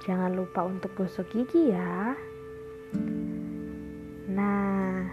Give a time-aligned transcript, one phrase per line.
[0.00, 2.16] jangan lupa untuk gosok gigi ya.
[4.32, 5.04] Nah,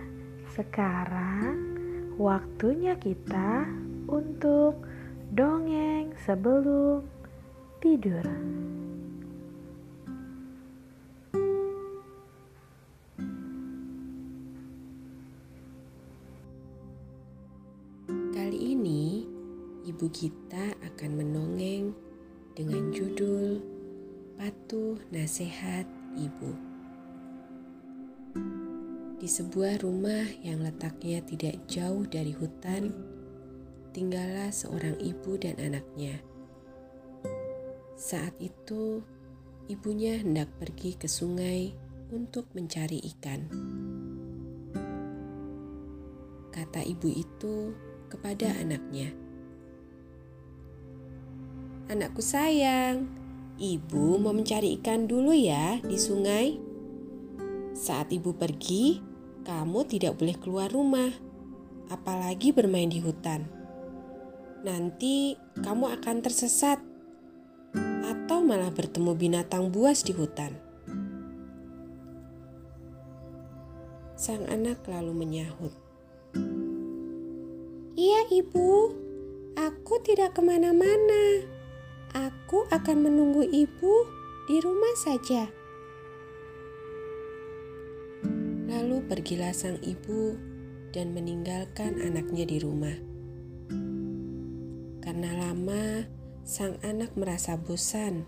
[0.55, 1.75] sekarang
[2.15, 3.67] waktunya kita
[4.07, 4.79] untuk
[5.35, 7.03] dongeng sebelum
[7.83, 8.23] tidur.
[18.31, 19.27] Kali ini,
[19.83, 21.91] ibu kita akan mendongeng
[22.55, 23.76] dengan judul
[24.37, 26.51] Patuh Nasihat Ibu.
[29.17, 32.93] Di sebuah rumah yang letaknya tidak jauh dari hutan,
[33.97, 36.21] tinggallah seorang ibu dan anaknya.
[37.97, 39.01] Saat itu,
[39.73, 41.73] ibunya hendak pergi ke sungai
[42.13, 43.41] untuk mencari ikan.
[46.53, 47.73] Kata ibu itu
[48.05, 49.09] kepada anaknya,
[51.89, 53.25] "Anakku sayang,
[53.57, 56.57] ibu mau mencari ikan dulu ya di sungai.
[57.73, 59.01] Saat ibu pergi,
[59.45, 61.09] kamu tidak boleh keluar rumah,
[61.89, 63.49] apalagi bermain di hutan.
[64.61, 66.81] Nanti kamu akan tersesat
[68.05, 70.53] atau malah bertemu binatang buas di hutan."
[74.17, 75.73] Sang anak lalu menyahut,
[77.97, 78.93] Iya ibu,
[79.57, 81.56] aku tidak ke mana-mana.
[82.17, 83.93] Aku akan menunggu ibu
[84.49, 85.53] di rumah saja.
[88.65, 90.33] Lalu pergilah sang ibu
[90.89, 92.97] dan meninggalkan anaknya di rumah.
[95.05, 96.09] Karena lama,
[96.41, 98.25] sang anak merasa bosan.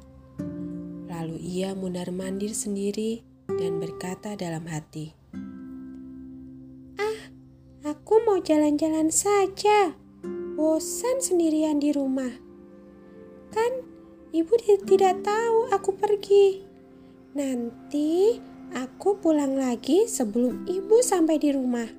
[1.09, 5.17] Lalu ia mundar-mandir sendiri dan berkata dalam hati,
[7.81, 9.97] Aku mau jalan-jalan saja.
[10.53, 12.48] Bosan sendirian di rumah.
[14.29, 14.53] Ibu
[14.85, 16.61] tidak tahu aku pergi.
[17.33, 18.37] Nanti
[18.77, 21.89] aku pulang lagi sebelum ibu sampai di rumah.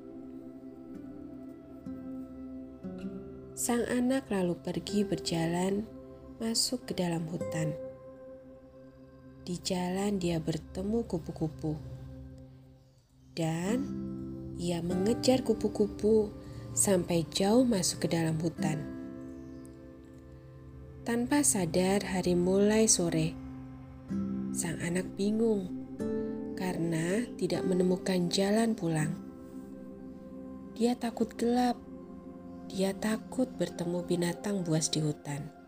[3.58, 5.82] Sang anak lalu pergi berjalan
[6.38, 7.74] masuk ke dalam hutan.
[9.42, 11.74] Di jalan dia bertemu kupu-kupu.
[13.34, 13.78] Dan
[14.54, 16.30] ia mengejar kupu-kupu
[16.78, 18.99] sampai jauh masuk ke dalam hutan.
[21.00, 23.32] Tanpa sadar, hari mulai sore.
[24.52, 25.72] Sang anak bingung
[26.60, 29.16] karena tidak menemukan jalan pulang.
[30.76, 31.80] Dia takut gelap.
[32.68, 35.59] Dia takut bertemu binatang buas di hutan.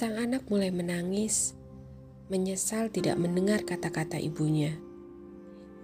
[0.00, 1.52] Sang anak mulai menangis,
[2.32, 4.72] menyesal tidak mendengar kata-kata ibunya.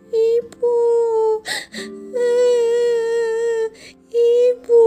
[0.08, 0.76] Ibu,
[4.08, 4.84] ibu,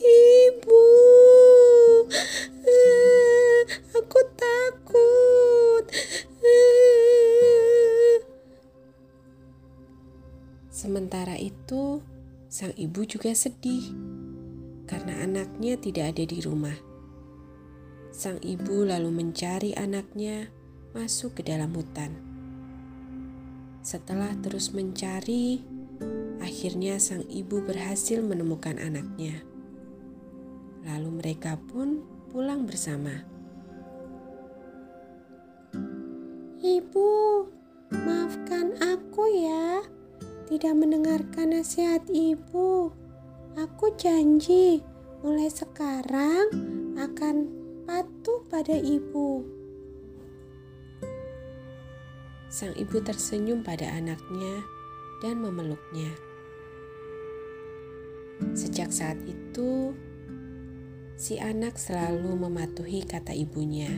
[0.00, 0.84] ibu,
[4.00, 5.84] aku takut.
[10.72, 12.00] Sementara itu,
[12.48, 13.92] sang ibu juga sedih
[14.88, 16.74] karena anaknya tidak ada di rumah.
[18.08, 20.48] Sang ibu lalu mencari anaknya
[20.96, 22.16] masuk ke dalam hutan.
[23.84, 25.62] Setelah terus mencari,
[26.40, 29.44] akhirnya sang ibu berhasil menemukan anaknya.
[30.88, 32.02] Lalu mereka pun
[32.32, 33.22] pulang bersama.
[36.58, 37.10] Ibu,
[37.92, 39.84] maafkan aku ya,
[40.48, 42.90] tidak mendengarkan nasihat ibu.
[43.58, 44.78] Aku janji
[45.26, 46.46] mulai sekarang
[46.94, 47.36] akan
[47.82, 49.58] patuh pada ibu.
[52.48, 54.64] sang ibu tersenyum pada anaknya
[55.20, 56.08] dan memeluknya.
[58.56, 59.92] Sejak saat itu,
[61.20, 63.90] si anak selalu mematuhi kata ibunya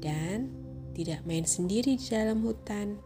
[0.00, 0.48] dan
[0.96, 2.96] tidak main sendiri di dalam hutan.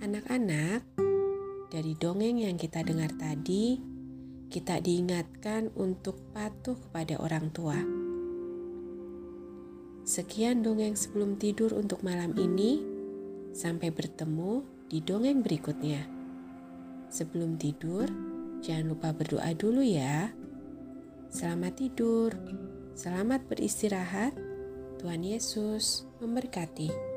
[0.00, 0.82] Anak-anak,
[1.72, 3.80] dari dongeng yang kita dengar tadi,
[4.52, 7.80] kita diingatkan untuk patuh kepada orang tua.
[10.04, 12.84] Sekian dongeng sebelum tidur untuk malam ini.
[13.56, 16.04] Sampai bertemu di dongeng berikutnya.
[17.08, 18.04] Sebelum tidur,
[18.60, 20.28] jangan lupa berdoa dulu ya.
[21.32, 22.36] Selamat tidur,
[22.92, 24.36] selamat beristirahat.
[25.00, 27.11] Tuhan Yesus memberkati.